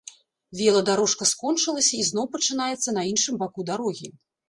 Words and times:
Веладарожка 0.61 1.27
скончылася 1.33 1.93
і 2.01 2.09
зноў 2.09 2.25
пачынаецца 2.39 2.89
на 2.99 3.09
іншым 3.15 3.35
баку 3.47 3.71
дарогі. 3.73 4.15